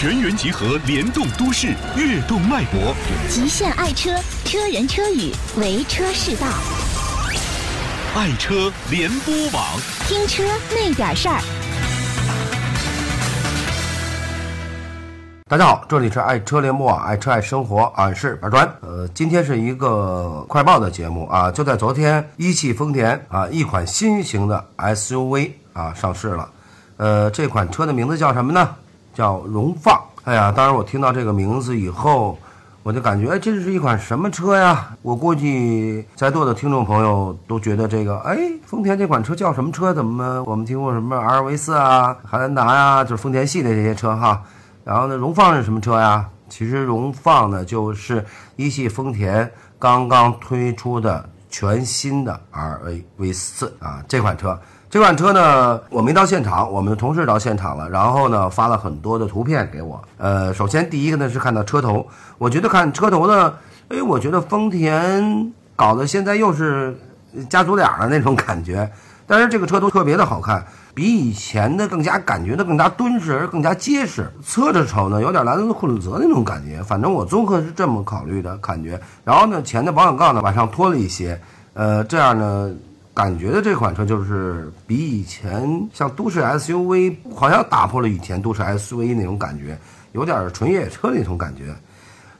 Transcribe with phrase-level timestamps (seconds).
[0.00, 2.96] 全员集合，联动都市，跃动脉搏。
[3.28, 4.10] 极限爱车，
[4.46, 6.46] 车人车语，为车是道。
[8.16, 9.62] 爱车联播网，
[10.06, 11.38] 听车那点事儿。
[15.46, 18.66] 大家好，这里是爱车联播网，爱车爱生活，俺是板砖。
[18.80, 26.48] 呃，今天是一个快报的节目啊，就在昨天，一汽丰田啊一款新型的 SUV 啊上市了。
[26.96, 28.76] 呃，这款车的名字叫什么呢？
[29.14, 30.00] 叫荣放。
[30.24, 32.38] 哎呀，当然我听到这个名字以后，
[32.82, 34.94] 我就感觉，哎，这是一款什么车呀？
[35.02, 39.94] 我估计在座的听众朋友都觉得这个，哎，丰田这款车叫什么车？
[39.94, 44.42] 怎么我们听过什么 R V 四啊、汉兰达呀，就是丰田系的这些车哈。
[44.84, 46.28] 然后呢，荣放是什么车呀？
[46.48, 48.24] 其实荣放呢，就是
[48.56, 54.58] 一汽丰田刚刚推出的全新的 R A V 四啊，这款车。
[54.90, 60.02] 这款车呢，我没到现场，我们的同事到现场了，然后呢发了很多的图片给我。
[60.18, 62.04] 呃，首先第一个呢是看到车头，
[62.38, 63.54] 我觉得看车头呢，
[63.88, 66.98] 哎，我觉得丰田搞得现在又是
[67.48, 68.90] 家族脸的那种感觉，
[69.28, 74.28] 但是这个车头特别的好看，比以前的更加感觉的更加敦实而，更加结实。
[74.44, 79.00] 侧着瞅呢，有点兰德酷泽那种感觉，反正我综合是这么考虑的感觉。
[79.22, 81.40] 然后呢，前的保险杠呢往上拖了一些，
[81.74, 82.72] 呃，这样呢。
[83.20, 89.78] 感觉的这款车就是比以前像都市 SUV，好像打破了以前都市 SUV 那种感觉，
[90.12, 91.64] 有点纯越野车那种感觉。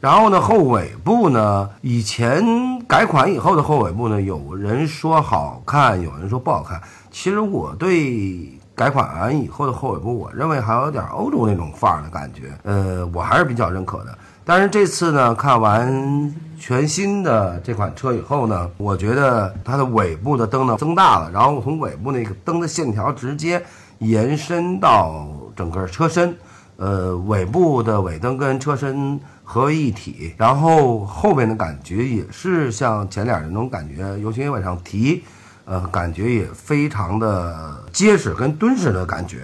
[0.00, 2.44] 然后呢，后尾部呢，以前
[2.86, 6.80] 改款以后的后尾部呢，有人说好看，有人说不好看。
[7.10, 14.16] 其实我对改款完以后的后尾部，我认为还有点欧洲那种范儿的感觉，呃，我还是比较认可的。
[14.48, 23.62] 但是这次呢，看完全新的这款车以后呢，我觉得它的尾部的灯呢增大了，然后从尾部那个灯的线条直接
[23.98, 26.34] 延伸到整个车身，
[26.78, 35.22] 呃，尾部的尾灯跟车身合为一体，然后后面的感觉也是像前脸的那种感觉，尤其往上提，
[35.66, 39.42] 呃，感觉也非常的结实跟敦实的感觉。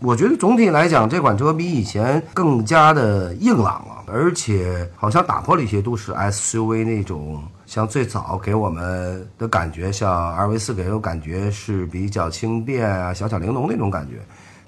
[0.00, 14.14] 我觉得总体来讲，这款车比以前更加的硬朗，而且好像打破了一些都市 SUV 那种像最早给我们的感觉，像 R V 四给我感觉是比较轻便啊、小巧玲珑那种感觉。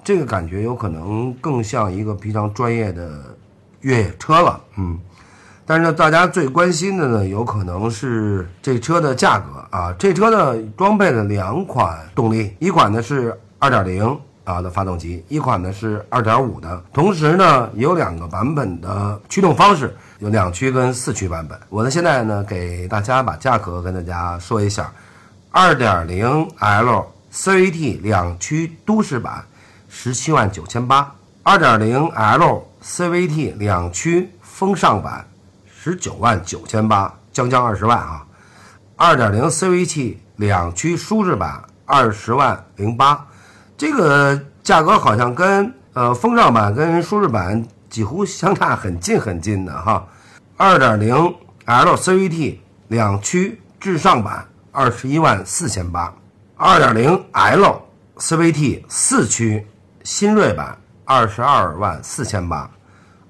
[0.04, 3.36] 这个感觉有可能更像一个非常专业的
[3.80, 4.98] 越野车了，嗯。
[5.64, 9.94] 但是呢，大家最关心的呢，有可能是这车的价格啊。
[9.96, 14.18] 这车呢，装备了两款动力，一款呢是2.0。
[14.44, 21.58] 啊的发动机，一款呢是二点五的，同时呢也有两个版本的驱动方式，有两驱跟四驱版本。
[21.68, 24.92] 我呢现在呢给大家把价格跟大家说一下，
[25.50, 29.44] 二点零 L CVT 两驱都市版
[29.88, 35.24] 十七万九千八，二点零 L CVT 两驱风尚版
[35.72, 38.26] 十九万九千八，将将二十万啊，
[38.96, 43.24] 二点零 CVT 两驱舒适版二十万零八。
[43.82, 50.06] 这个价格好像跟呃风尚版跟舒适版几乎相差很近很近的哈，
[50.56, 51.12] 二点零
[51.64, 56.14] L CVT 两驱至上版二十一万四千八，
[56.54, 57.82] 二点零 L
[58.18, 59.66] CVT 四驱
[60.04, 62.70] 新锐版二十二万四千八，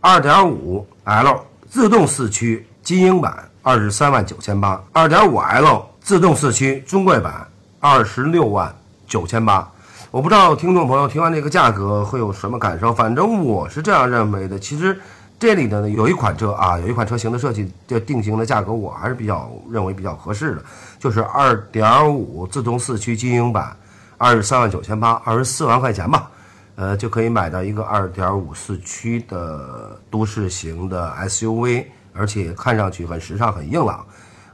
[0.03, 7.49] 二点五 L 自动四驱精英版二十三万九千八，二点五 L 自动四驱尊贵版
[7.81, 8.71] 二十六万
[9.07, 9.67] 九千八。
[10.13, 14.59] 我不知道听众朋友听完这个价格会有什么感受，反正我是这样认为的。
[14.59, 15.01] 其实
[15.39, 20.63] 这里的呢有一款车啊，有一款车型的设计的定型的价格，我还是比较认为比较合适的，
[20.99, 23.75] 就是二点五自动四驱精英版，
[24.19, 26.31] 二十三万九千八，二十四万块钱吧，
[26.77, 34.05] 呃，就可以买到一个二点五四驱的都市型的 SUV，而且看上去很时尚、很硬朗。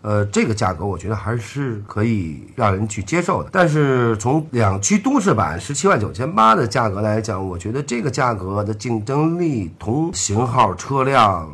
[0.08, 3.50] 呃，这个价格我觉得还是可以让人去接受的。
[3.52, 11.46] 但是从两驱都市版十七万九千八的价格来讲，我觉得这个价格的竞争力，同型号车辆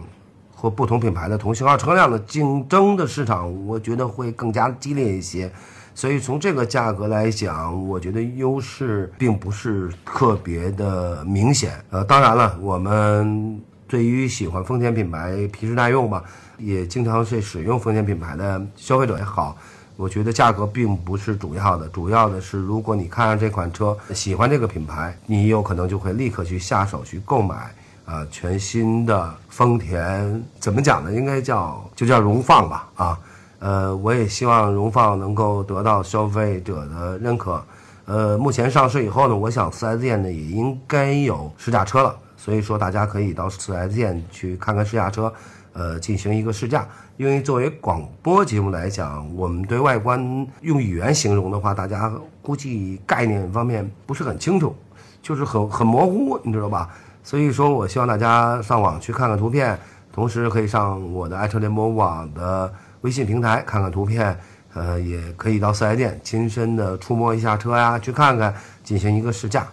[0.54, 5.50] 或不同品牌的同型号车辆的竞争的市场，我觉得会更加激烈一些。
[5.92, 11.72] 所以从这个价格来讲，我觉得优势并不是特别的明显。
[11.90, 13.60] 呃，当然了，我们。
[13.86, 16.22] 对于喜欢丰田品牌、皮实耐用吧，
[16.58, 19.56] 也经常去使用丰田品牌的消费者也好，
[19.96, 31.12] 我觉得价格并不是主要的，主要的是如果你看上这款车，喜欢这个品牌，你有可能就会立刻去下手去购买啊，全新的丰田怎么讲呢？
[31.12, 33.18] 应该叫就叫荣放吧啊，
[33.58, 37.62] 呃，我也希望荣放能够得到消费者的认可。
[38.06, 42.14] 呃，目前上市以后呢，我想四 S 店呢也应该有试驾车了。
[42.36, 45.32] 所以说大家可以到四 S 店去看看试驾车，
[45.72, 46.86] 呃，进行一个试驾。
[47.16, 50.20] 因为作为广播节目来讲，我们对外观
[50.62, 54.74] 用语言形容的话，大家估计概念方面不是很清楚，
[55.22, 56.90] 就是很很模糊，你知道吧？
[57.22, 59.78] 所以说我希望大家上网去看看图片，
[60.12, 62.72] 同时可以上我的爱车联盟网的
[63.02, 64.36] 微信平台看看图片，
[64.74, 68.52] 呃，也可以到四 S 店亲身的触摸一下车呀，去看看，
[68.82, 69.66] 进行一个试驾。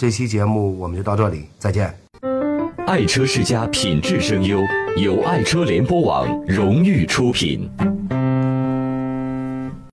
[0.00, 1.94] 这期节目我们就到这里，再见。
[2.86, 4.58] 爱车世家品质声优，
[4.96, 7.70] 由爱车联播网荣誉出品。